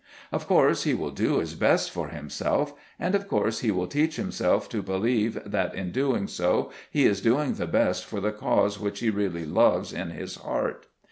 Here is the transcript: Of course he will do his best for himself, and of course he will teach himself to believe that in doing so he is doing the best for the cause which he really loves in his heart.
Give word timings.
Of 0.31 0.47
course 0.47 0.81
he 0.81 0.95
will 0.95 1.11
do 1.11 1.37
his 1.37 1.53
best 1.53 1.91
for 1.91 2.07
himself, 2.07 2.73
and 2.99 3.13
of 3.13 3.27
course 3.27 3.59
he 3.59 3.69
will 3.69 3.85
teach 3.85 4.15
himself 4.15 4.67
to 4.69 4.81
believe 4.81 5.37
that 5.45 5.75
in 5.75 5.91
doing 5.91 6.27
so 6.27 6.71
he 6.89 7.05
is 7.05 7.21
doing 7.21 7.53
the 7.53 7.67
best 7.67 8.03
for 8.07 8.19
the 8.19 8.31
cause 8.31 8.79
which 8.79 8.99
he 9.01 9.11
really 9.11 9.45
loves 9.45 9.93
in 9.93 10.09
his 10.09 10.37
heart. 10.37 10.87